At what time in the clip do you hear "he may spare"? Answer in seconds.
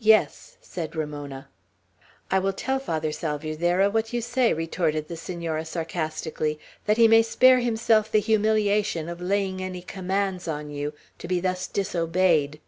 6.96-7.60